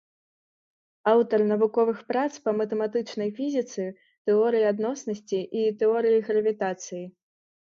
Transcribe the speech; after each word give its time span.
Аўтар 1.11 1.43
навуковых 1.51 1.99
прац 2.13 2.33
па 2.47 2.51
матэматычнай 2.61 3.29
фізіцы, 3.41 3.83
тэорыі 4.31 4.67
адноснасці 4.73 5.39
і 5.61 5.67
тэорыі 5.83 6.19
гравітацыі. 6.33 7.05